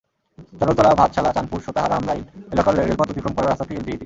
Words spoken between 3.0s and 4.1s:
অতিক্রম করা রাস্তাটি এলজিইডির।